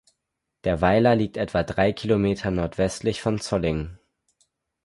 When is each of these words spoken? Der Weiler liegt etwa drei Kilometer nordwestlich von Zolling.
Der 0.63 0.81
Weiler 0.81 1.15
liegt 1.15 1.37
etwa 1.37 1.61
drei 1.61 1.93
Kilometer 1.93 2.49
nordwestlich 2.49 3.21
von 3.21 3.39
Zolling. 3.39 3.99